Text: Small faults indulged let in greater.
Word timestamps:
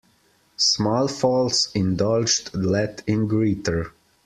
Small 0.55 1.07
faults 1.07 1.69
indulged 1.75 2.55
let 2.55 3.03
in 3.05 3.27
greater. 3.27 3.93